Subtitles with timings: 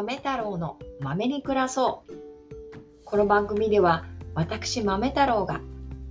[0.00, 2.12] 豆太郎の豆に暮らそう。
[3.04, 5.60] この番組では私豆太郎が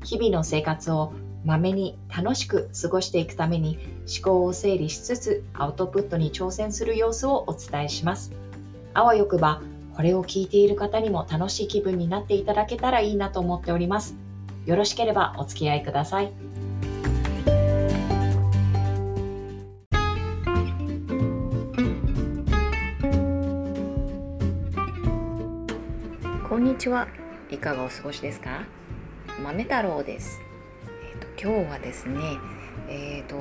[0.04, 1.12] 日々の生活を
[1.44, 8.32] 豆に楽しく過ごしていくために思考を整理しつつアウトプットに挑戦する様子をお伝えします。
[8.94, 9.64] あわよくば
[9.96, 14.16] これを聞いている方にも楽しい気分になっていただけたらいいなと思っております。
[14.68, 16.32] よろしければお付き合いください。
[26.80, 27.10] ちは。
[27.52, 28.64] いかがお過ごしですか？
[29.44, 30.40] 豆太郎です。
[31.14, 32.22] え、ー、と今日はですね、
[32.88, 33.36] えっ、ー、と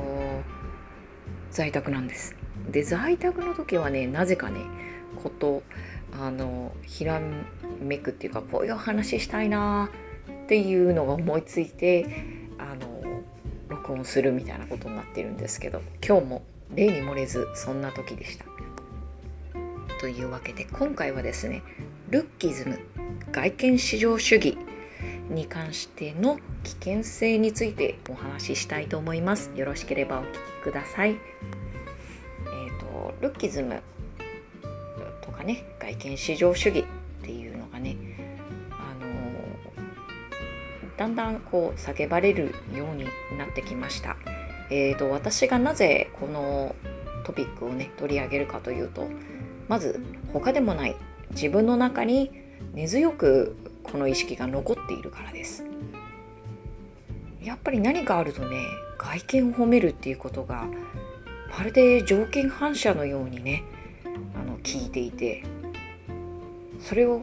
[1.52, 2.34] 在宅なんです。
[2.68, 4.62] で在宅の時はね、なぜかね、
[5.22, 5.62] こと
[6.20, 7.20] あのひら
[7.80, 9.88] めくっていうかこういう話したいな
[10.44, 12.08] っていうのが思いついて
[12.58, 13.22] あの
[13.68, 16.42] 録音するみたいなことになってるんですけど今日も
[16.74, 18.46] 例に漏れずそんな時でした。
[20.00, 21.62] というわけで今回はですね
[22.10, 22.78] ルッキズム
[23.32, 24.56] 外見至上主義
[25.28, 29.50] に関しての危険性についてお話ししたいと思います。
[29.54, 31.10] よろしければお聞きください。
[31.10, 33.82] えっ、ー、とルッキズム
[35.20, 36.84] とかね外見至上主義っ
[37.22, 37.96] ていうのがね
[38.70, 39.06] あの
[40.96, 43.04] だんだんこう叫ばれるように
[43.36, 44.16] なってきました。
[44.70, 46.74] えーと、私がなぜこの
[47.24, 49.06] トピックをね取り上げるかというと
[49.68, 50.00] まず
[50.32, 50.96] 他でもない
[51.30, 52.30] 自分の中に
[52.74, 55.64] 根強くこの意識が残っているからです。
[57.42, 58.56] やっぱり何かあるとね
[58.98, 60.66] 外見を褒めるっていうことが
[61.56, 63.64] まるで条件反射のようにね
[64.34, 65.44] あの聞いていて
[66.80, 67.22] それを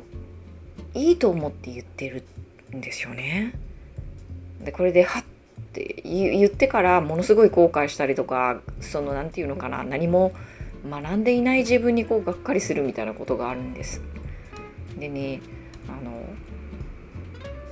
[0.94, 2.24] いいと思って言ってる
[2.76, 3.54] んですよね。
[4.64, 5.24] でこれではっ
[5.74, 10.32] て言ってからものすごい後悔したりとかその何て言うのかな何も
[10.90, 14.02] 学んでいない自分にこうがっかりするみたいなことがあるんです。
[14.98, 15.42] でね
[15.88, 16.24] あの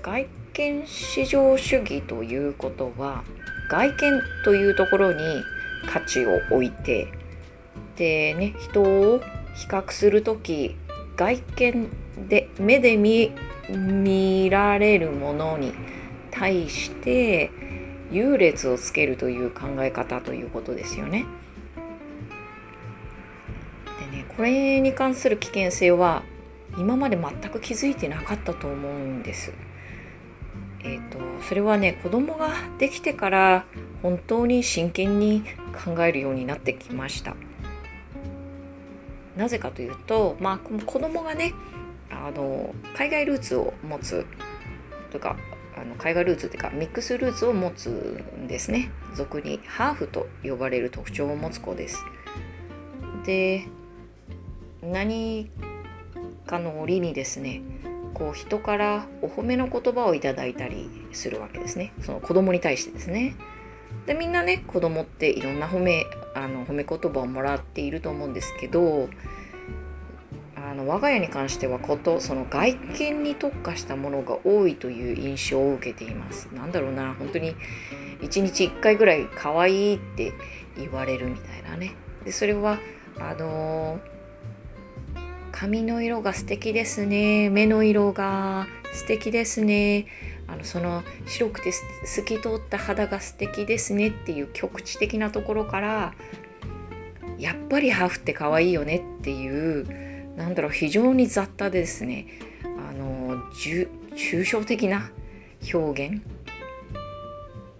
[0.01, 3.23] 外見至上主義ということは
[3.69, 5.19] 外見というところに
[5.87, 7.07] 価値を置いて
[7.95, 9.19] でね人を
[9.55, 10.75] 比較する時
[11.15, 11.89] 外見
[12.27, 13.31] で目で見
[13.69, 15.73] 見られるものに
[16.31, 17.51] 対して
[18.11, 21.25] 優劣をつけるという考え方ということですよね。
[24.13, 26.23] ねこれに関する危険性は
[26.77, 29.53] 今まで全く気づいてなかったと思うんです。
[30.85, 33.65] えーと、それはね子供ができてから
[34.01, 35.43] 本当に真剣に
[35.85, 37.35] 考えるようになってきました。
[39.37, 41.53] なぜかというと、まあ、子供がね
[42.11, 44.25] あの海外ルーツを持つ
[45.11, 45.37] とか
[45.75, 47.89] あの海外ルーツっていうかミックスルーツを持つ
[48.37, 52.03] んですね俗にハーフと呼ばれる特徴を持つ子です
[53.25, 53.67] で
[54.91, 55.49] 何
[56.45, 57.61] かの折にですね
[58.13, 63.35] こう人からお褒めの言葉をいただいたりするわけですねその子供に対してですね
[64.05, 66.05] でみんなね子供っていろんな褒め
[66.35, 69.09] あの褒め言葉をもらっていると思うんですけど
[70.55, 76.47] あの我が家に関してはことその外見に特化したものが多いという印象を受けています。
[76.53, 77.55] なんだろうな本当に
[78.21, 80.33] 1日1回ぐらい可愛いって
[80.77, 81.95] 言われるみたいなね。
[82.23, 82.79] でそれは
[83.19, 83.99] あの
[85.63, 87.49] 髪の色が素敵ですね。
[87.49, 90.07] 目の色が素敵ですね。
[90.45, 96.15] あのその白くて透き通った肌が素敵ですねっていう局地的なところから
[97.39, 102.27] やっぱりハーフって可愛いよねっていうなんだろう非常に雑多でですね。
[102.65, 103.87] あの抽
[104.43, 105.11] 象的な
[105.73, 106.21] 表現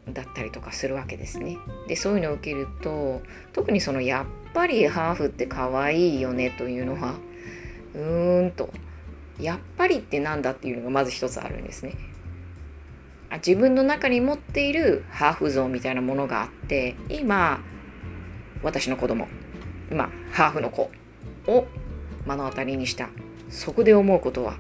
[0.07, 1.57] だったりとかするわけですね。
[1.89, 3.21] でそういうのを受けると
[3.51, 7.15] 特にそのやっぱりハーフって可愛いよねというのは
[7.96, 8.70] うーんと
[9.40, 11.96] やっぱりってなんだっていうのがまず一つあるんですね。
[13.30, 17.62] あ自分の中に持っているハーフ像みたいなものがあって今
[18.62, 19.28] 私の子供
[19.92, 20.92] 今ハーフの子
[21.48, 21.68] を
[22.25, 23.10] 目の当たりにした
[23.50, 24.57] そこで思うことは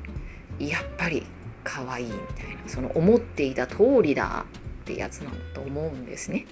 [0.59, 1.23] やっぱり
[1.63, 4.45] 可愛いみたいなその思っていた通りだ
[4.81, 6.45] ってやつなんだと思うんですね。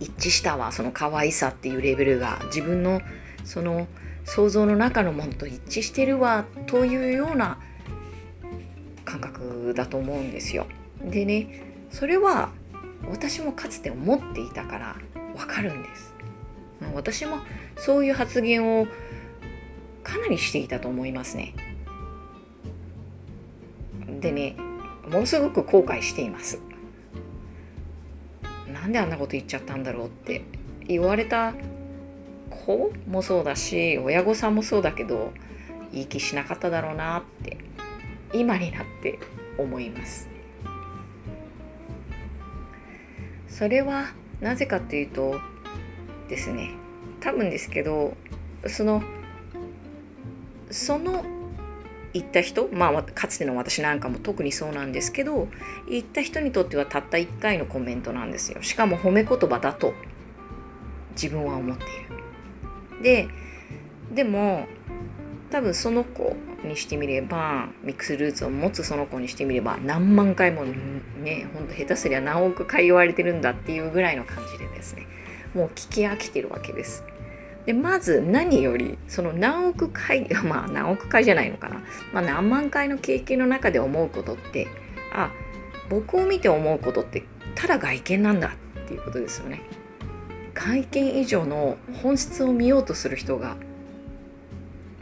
[0.00, 3.00] 一致したわその可愛さっていうレベルが自分の
[3.44, 3.86] その
[4.24, 7.58] 想像の中のものと一致してるわというような
[9.04, 10.66] 感覚だと思うんですよ。
[11.02, 12.50] でねそれは
[13.08, 14.96] 私もかつて思っていたから
[15.36, 16.14] わかるんです。
[16.94, 17.38] 私も
[17.76, 18.86] そういう発言を
[20.02, 21.54] かなりしていたと思いますね。
[24.20, 24.56] でね
[25.10, 26.60] ものすごく後悔しています。
[28.72, 30.42] なんであんなこと言っちゃったんだろうって
[30.86, 31.54] 言われた
[32.64, 35.32] 子もそうだし親御さんもそうだけど
[35.92, 37.58] いい気しなかっただろうなって
[38.32, 39.18] 今になって
[39.58, 40.28] 思います。
[43.48, 44.06] それは
[44.40, 45.40] なぜかというと
[46.28, 46.70] ですね
[47.20, 48.16] 多分ですけど
[48.66, 49.02] その
[50.70, 51.24] その
[52.12, 55.48] 行った人まあかつての私なんかも特にそうなんですけど
[55.88, 58.62] 行った人にとってはたった1回のコメントなんですよ。
[58.62, 59.94] しかも褒め言葉だと
[61.12, 62.03] 自分は思っている。
[63.04, 63.28] で
[64.12, 64.66] でも
[65.50, 66.34] 多分その子
[66.64, 75.06] にしてみればミックスルーツを持つその子にしてみれば何万回もねほんと下手すりゃ何億回言われてるんだっていうぐらいの感じでですね
[75.54, 77.04] もう聞き飽きてるわけです。
[77.66, 84.66] でまず何よりその何億回 まあ何億回じゃないのかな、まあ、何万回の経験の中で思うことって
[85.12, 85.30] あ
[85.88, 87.22] 僕を見て思うことって
[87.54, 89.62] ただ外見なんだっていうことですよね。
[90.54, 93.56] 外見以上の本質を見ようとする人が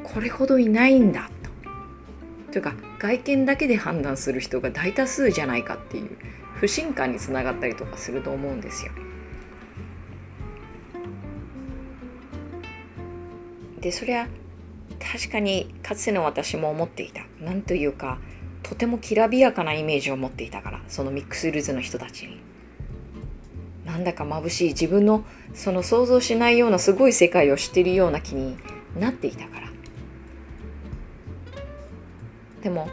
[0.03, 2.53] これほどいないんだと。
[2.53, 6.17] というか外見だけで判断する人が大多数じゃないかっていう
[6.55, 8.93] 不信感につながったりとかすると思うんですよ。
[13.81, 14.29] でそりゃ
[15.01, 18.19] 確かにかつての私も思っていた何というか
[18.63, 22.41] とてもきらびやかなイメージを持っていたからそのミックスルーズの人たちに
[23.93, 25.23] なんだか眩しい自分の
[25.53, 28.57] その想像しないようなすごい世界を知っているような気に
[28.99, 29.69] なっていたから。
[32.63, 32.89] でも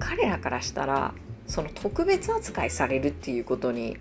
[0.00, 1.14] 彼らからしたら
[1.46, 3.98] その特別扱いされるっていうことに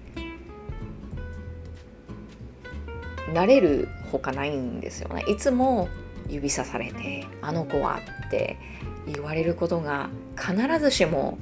[3.31, 5.23] なれるほかないんですよね。
[5.27, 5.89] いつも
[6.27, 8.57] 指さされて「あの子は」って
[9.05, 11.37] 言われることが必ずしも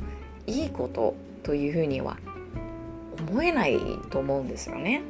[0.45, 2.17] いいことというふうには
[3.29, 3.79] 思えない
[4.09, 5.01] と思うんですよね。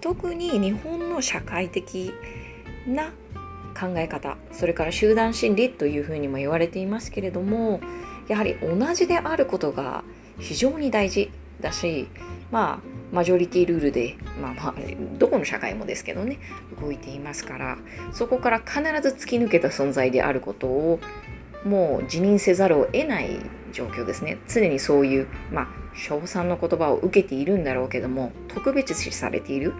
[0.00, 2.12] 特に日本の社会的
[2.86, 3.12] な
[3.78, 7.80] 考え方それから集団心理というふうにも言われていますけれども
[8.28, 10.04] やはり同じであることが
[10.38, 11.30] 非常に大事
[11.60, 12.08] だし
[12.52, 14.74] まあマジョリティルールで、まあまあ、
[15.18, 16.38] どこの社会もですけどね、
[16.80, 17.78] 動いていますから、
[18.12, 21.00] そこから必ず突き抜けた存在であることを、
[21.64, 23.40] もう辞任せざるを得ない
[23.72, 24.38] 状況ですね。
[24.48, 29.74] 常にそういう、まあ、称賛の言葉を受けているんだろうけども、特別視されている。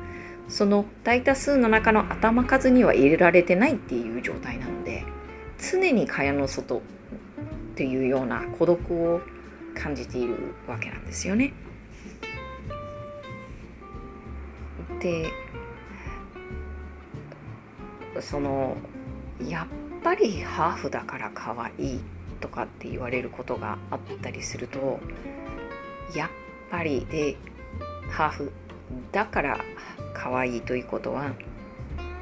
[0.49, 5.05] その大多数の中の頭数には入れられてないっていう状態なので、
[5.59, 6.81] 常に蚊帳の外っ
[7.77, 9.21] ていうような孤独を
[9.75, 10.37] 感じている
[10.67, 11.53] わけなんですよね。
[15.01, 15.31] で
[18.21, 18.77] その
[19.49, 22.01] やっぱりハーフだから可愛い
[22.41, 25.01] とかって言われることがあったりすると
[26.15, 26.31] やっ
[26.71, 27.37] ぱりで
[28.11, 28.53] ハーフ
[29.13, 29.61] だから
[30.15, 31.33] 可愛いということは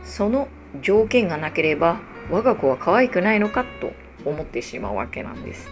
[0.05, 0.49] その
[0.83, 2.01] 条件がなければ
[2.31, 3.93] 我が子は可愛くないのかと
[4.25, 5.71] 思ってしまうわけなんです。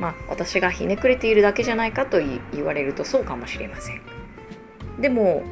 [0.00, 2.18] まあ私がひねくれているだけじゃないかと
[2.52, 4.00] 言われるとそうかもしれません。
[5.00, 5.42] でも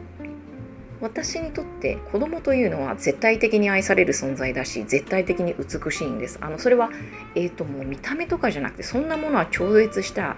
[1.01, 6.89] 私にとって子供というのは絶対的に愛される存在だし絶対的に美しいんですあのそれは、
[7.35, 10.37] えーと、もう見た目とかじゃなくてそんなものは超越した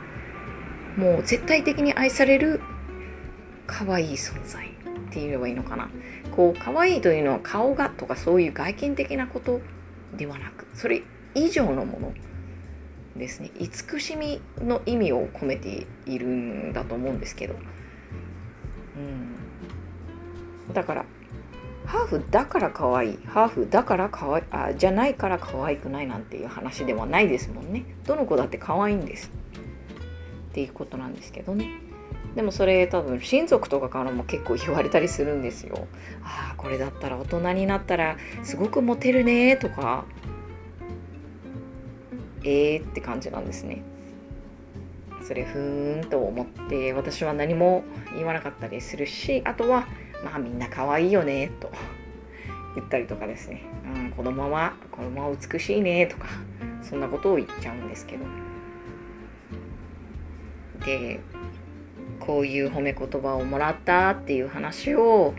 [0.97, 2.61] もう絶対的に愛される
[3.67, 4.71] 可愛い存在っ
[5.11, 5.91] て言えばいいのかな。
[6.35, 9.61] こう可愛いというのは顔がとかそういう外見的なこと
[10.17, 11.03] ではなくそれ
[11.35, 12.15] 以上のもの
[13.17, 13.51] ですね。
[13.59, 17.55] 慈しみの意味を込めているんだと思うんですけど。
[18.97, 20.75] うん。
[20.75, 21.05] だから
[21.87, 27.85] ハーフだから可愛いハーフだから可愛いあじゃないから可愛くないなんていう話ではないですもんね。
[28.05, 29.31] どの子だって可愛いんです。
[30.57, 31.69] っていうことなんですけどね。
[32.35, 35.87] でもそれ多分親族とかからも結構言われたりするんですよ。
[36.25, 40.07] ああこれだったら大人になったらすごくモテるねとか。
[42.43, 43.83] えーって感じなんですね。
[45.21, 47.85] それふーんと思って私は何も
[48.17, 49.87] 言わなかったりするしあとは
[50.25, 51.71] まあみんな可愛いよねと。
[52.77, 56.29] 言ったりとかですね、うん、子供は子供は美しいねとか
[56.83, 58.46] そんなことを言っちゃうんですけど。
[60.87, 61.21] で
[62.21, 65.35] こういう褒め言葉をもらったっていう話を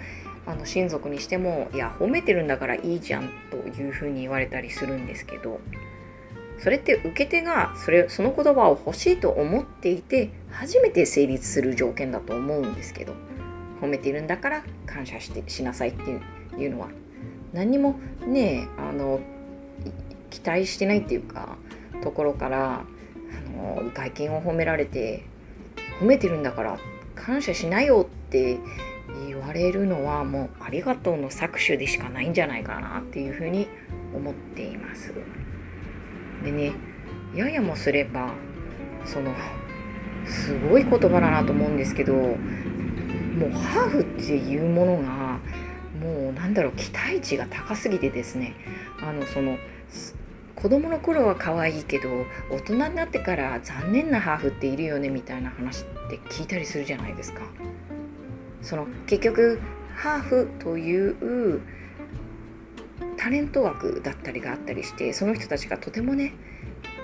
[0.45, 5.59] あの親族にしてもいや褒めてるんだからいいじゃんというふうに言われたりするんですけど
[6.59, 13.13] それって受け手がそれその言葉を欲しいと思っていて初めて成立する条件だと思うんですけど
[13.81, 16.19] 褒めてるんだから感謝してしなさいって
[16.59, 16.89] いうのは
[17.53, 19.19] 何にもねあの
[20.29, 21.57] 期待してないっていうか
[22.03, 25.25] ところからあの外見を褒められて
[25.99, 26.79] 褒めてるんだから
[27.15, 28.57] 感謝しなよって
[29.27, 33.67] 言われるのはもうありがとうの搾取でしかないんじゃないかなっていうふうに
[34.13, 35.13] 思っています。
[36.43, 36.73] でね
[37.35, 38.31] ややもすれば
[39.05, 39.33] その
[40.25, 42.27] すごい言葉だなと思うんですけども
[43.47, 45.39] うハーフっていうものが
[46.01, 48.55] もうなんだろう期待値が高すぎてですね
[49.01, 49.57] あのその
[50.57, 52.09] 子供の頃は可愛いけど
[52.49, 57.43] 大人になってから残念なハーフっているよねみたいな話って聞いたりするじゃないですか。
[58.63, 59.61] その結局
[59.95, 61.61] ハーフという
[63.17, 66.33] タレント枠だったりがあったりしてその人たちがとてもね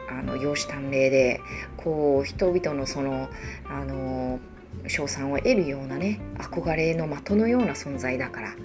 [0.10, 1.40] あの容姿端麗で
[1.78, 3.30] こう人々のその
[3.70, 4.40] あの
[4.88, 8.56] 称賛を得るようなね憧れの的のような存在だから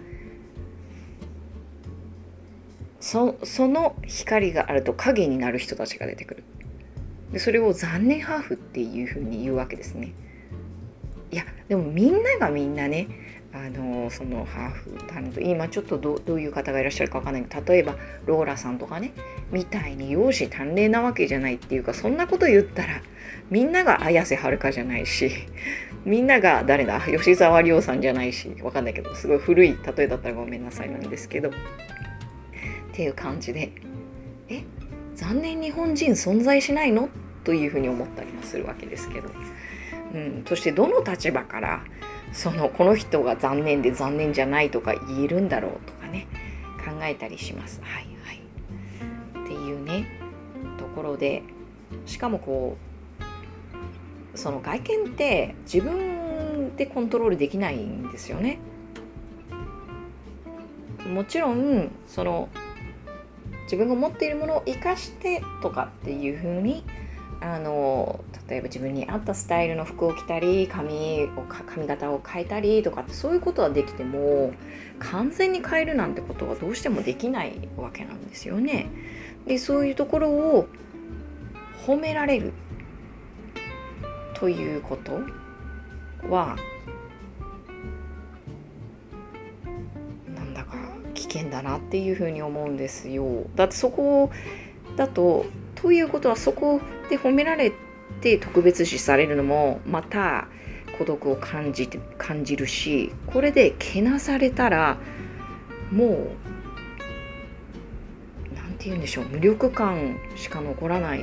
[3.01, 3.37] そ
[3.69, 6.45] の光があると影になる人たちが出てくる。
[7.33, 10.13] でそれを残念ハーフっていうふうに言うわけですね。
[11.31, 13.09] いやでもみんながみんなね
[13.53, 19.13] あのそのハーフタレント今ちょっとどういう方がいらっしゃるか分かんないけど例えばローラさんとかね
[19.51, 23.03] みたいに容姿端麗なわけじゃないっていうかそんなこと言ったら
[23.51, 25.31] みんなが綾瀬はるかじゃないし
[26.05, 27.01] みんなが誰だ？
[27.01, 31.51] 吉沢亮さんじゃないし分かんないけどすごい古い例えだったらごめんなさいなんですけど。
[32.99, 33.71] っていう感じで
[34.49, 34.65] え
[35.15, 37.09] 残念日本人存在しないの？
[37.45, 39.29] というふうに思ったりもするわけですけど、
[40.15, 41.85] うん、そしてどの立場から
[42.33, 46.27] そのこの人が残念で残念じゃないとか言えるんだろうとかね
[46.85, 47.81] 考えたりします。
[47.85, 48.43] はいはい、
[49.45, 50.09] っていうね
[50.77, 51.45] ところで
[52.05, 52.77] しかもこ
[54.35, 58.59] うその外見って自分でコントロールできないんですよね。
[61.09, 62.49] もちろんその
[63.69, 66.85] 自分が持っているものを生かしてとかっていうふうに
[67.41, 74.55] あの例えば自分に合ったスタイルの服を着たり髪を髪型を変えたりとかってそういうことはできても
[74.99, 78.91] 完全に変えるなんてことはどうしてもできないわけなんですよね。
[79.47, 80.69] でそういうところを
[81.87, 82.53] 褒められる
[84.35, 85.21] ということ
[86.29, 86.57] は
[91.31, 93.45] 険だなっていうふうに思うんですよ。
[93.55, 94.31] だってそこ
[94.97, 97.73] だとということはそこで褒められ
[98.21, 100.49] て特別視されるのもまた
[100.99, 104.99] 孤独を感じて感じるしこれでけなされたら
[105.93, 106.29] もう
[108.57, 111.21] 何て言うんでしょう無力感しか残らない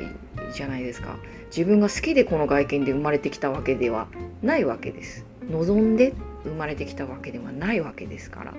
[0.54, 1.18] じゃないですか。
[1.48, 4.08] 自分が好きでこの外見で生まれてきたわけでは
[4.42, 5.26] ないわけです。
[5.50, 8.54] 望んで生まれてきたわけではないわけですから。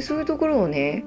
[0.00, 1.04] そういうところをね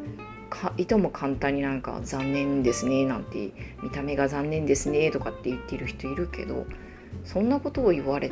[0.50, 3.52] かいとも簡単になんか残念ですねなんて
[3.82, 6.66] 見た目が残念ですねとかって言ってる人いるけど
[7.24, 8.32] そんなことを言われ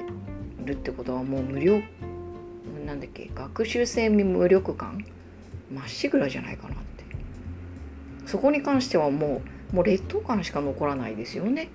[0.64, 1.82] るってことはもう無料
[2.86, 5.04] なんだっけ学習性無力感
[5.72, 6.84] まっしぐらじゃないかなって。
[8.26, 9.42] そこに関してはも
[9.72, 11.70] うもう劣等感しか残らないですよね。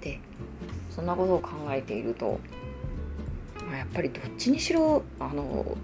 [0.00, 0.18] で
[0.88, 2.40] そんなことを考えていると
[3.72, 5.76] やっぱりどっちにしろあの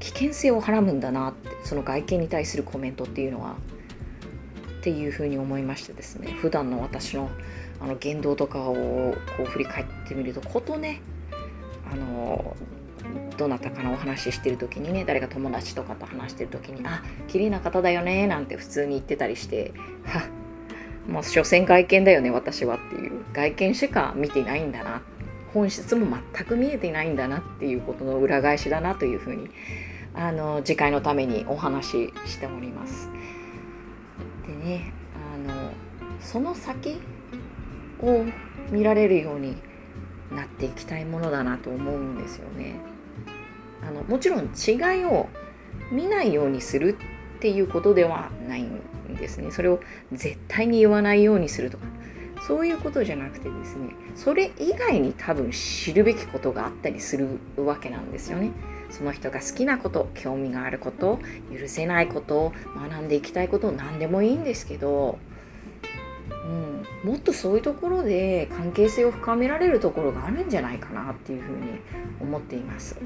[0.00, 3.56] 危険性をはらむんだなってその外見に対するコメントっていうのは
[4.80, 6.32] っていうふうに思いましてですね。
[6.32, 7.30] 普段の私の
[7.80, 8.74] あの言動とかを
[9.36, 11.00] こう振り返ってみるとことね
[11.92, 12.56] あの
[13.36, 19.72] どなたかのお話ししてる時にね誰か友達とかと話してる時に「あ綺麗な方だよね」なんて普通に言ってたりして
[20.04, 20.24] 「は
[21.08, 23.18] もう所詮外見だよね私は」っていう。
[23.32, 25.17] 外見しか見てないんだなって
[25.54, 29.48] 本質も全く見えていないんだなっていうことの裏返しだなというふうに
[30.14, 33.08] あの次回のためにお話ししております。
[34.46, 34.92] でね
[35.34, 35.70] あの
[36.20, 37.00] その先
[38.00, 38.24] を
[38.70, 39.56] 見られるように
[40.34, 42.76] なっていきたいものだなと思うんですよね。
[43.82, 45.28] あのもちろん違いを
[45.90, 46.98] 見ないようにする
[47.36, 48.80] っていうことではないん
[49.16, 49.50] ですね。
[49.50, 49.80] それを
[50.12, 51.86] 絶対に言わないようにするとか
[52.46, 58.52] そういうことじゃなくてですねそれ以外に多分知るべきことがあったりするわけなんですよね。
[58.90, 61.18] その人が好きなこと興味があること
[61.52, 65.18] 許せないこと学んでいきたいこと何でもいいんですけど、
[67.04, 71.80] うん、もっとそういうところで関係性を深められるところがあるんじゃないかなっていうふうに
[72.20, 72.96] 思っています。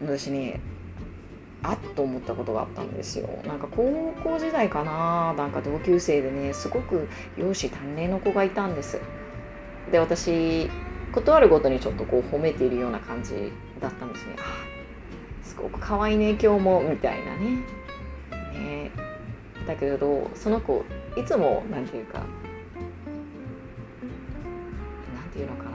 [0.00, 0.60] うん、私ね
[1.62, 3.28] あっと思ったことがあったんですよ。
[3.44, 9.00] なんか高校時代かななんか同級生でねすごく容姿端麗の子がいたんです。
[9.90, 10.70] で私
[11.12, 14.36] 断るごとにちょっとこう褒めているような感じだったんですね。
[14.38, 14.42] あ
[15.42, 17.56] すごく可愛いね今日もみたいなね。
[18.52, 18.90] ね。
[19.66, 20.84] だけどその子
[21.16, 22.20] いつも何て言うか
[25.14, 25.70] 何て言うのかな。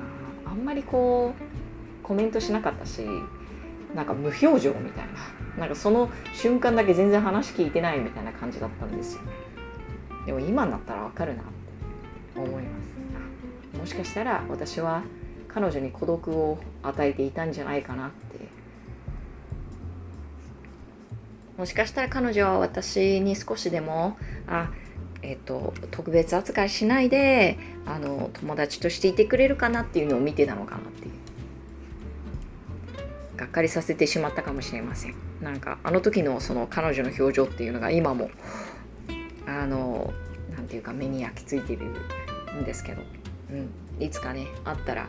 [0.45, 3.05] あんまりこうコメントしなかったし
[3.93, 5.32] なんか無表情みたいな。
[5.57, 9.21] なんかその瞬間だけ全然話聞いてないみたいな感じだったんですよ。
[10.25, 12.69] でも今になったらわかるなって思いま
[13.73, 13.77] す。
[13.77, 15.03] もしかしたら私は
[15.47, 18.47] 彼女に孤独を与えていたんじゃないかなって。
[21.57, 24.17] もしかしたら彼女は私に少しでも
[24.47, 24.71] あ
[25.21, 31.13] えっと、特別扱いしないであの友達としていてくれるかなっていうのを見てたのかなっていう。
[33.37, 35.32] がっかりさせてしまったかもしれません。
[35.43, 38.31] なんかあの時のその彼女の表情っていうのが今も
[39.45, 40.13] あの
[40.55, 41.91] 何て言うか目に焼き付いてる
[42.59, 43.01] んですけど、
[43.51, 45.07] うん、いつかね会ったら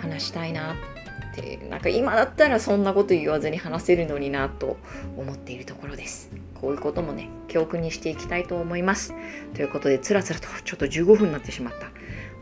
[0.00, 4.76] 話したいなってなんか今だったらそんなこと言わずに話せるのになと
[5.16, 6.30] 思っているところです。
[6.60, 9.14] こういうこともね教訓にしていきたいと思います。
[9.54, 11.90] ということでつらつらとちょっと15分になってしまった。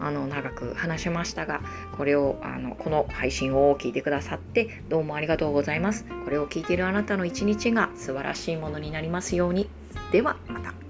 [0.01, 1.61] あの長く話しましたが
[1.97, 6.05] これをあのこの配信を聞いてくださってどうもありがとうございます。
[6.25, 9.69] これを聞いているあなたの一日が素晴らしいものになりますように。
[10.13, 10.88] ではまた。